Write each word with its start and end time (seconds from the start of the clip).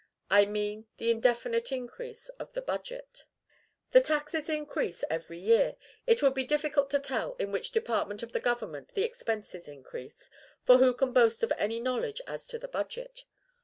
I 0.31 0.45
mean 0.45 0.87
the 0.97 1.11
indefinite 1.11 1.71
increase 1.71 2.29
of 2.39 2.53
the 2.53 2.61
budget. 2.63 3.25
The 3.91 4.01
taxes 4.01 4.49
increase 4.49 5.03
every 5.11 5.37
year. 5.37 5.75
It 6.07 6.23
would 6.23 6.33
be 6.33 6.43
difficult 6.43 6.89
to 6.89 6.99
tell 6.99 7.35
in 7.35 7.51
which 7.51 7.69
department 7.71 8.23
of 8.23 8.31
the 8.31 8.39
government 8.39 8.95
the 8.95 9.03
expenses 9.03 9.67
increase; 9.67 10.31
for 10.63 10.77
who 10.77 10.95
can 10.95 11.13
boast 11.13 11.43
of 11.43 11.53
any 11.55 11.79
knowledge 11.79 12.19
as 12.25 12.47
to 12.47 12.57
the 12.57 12.67
budget? 12.67 13.25